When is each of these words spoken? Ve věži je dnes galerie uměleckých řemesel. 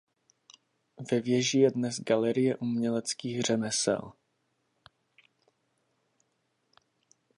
Ve 1.11 1.19
věži 1.21 1.59
je 1.59 1.71
dnes 1.71 1.99
galerie 2.01 2.55
uměleckých 2.57 3.41
řemesel. 3.41 4.13